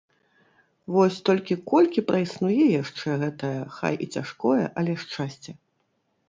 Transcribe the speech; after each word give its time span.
Вось 0.93 1.17
толькі 1.27 1.57
колькі 1.71 2.03
праіснуе 2.09 2.63
яшчэ 2.81 3.09
гэтае, 3.25 3.53
хай 3.77 3.93
і 4.07 4.09
цяжкое, 4.17 4.65
але 4.79 4.97
шчасце? 5.05 5.51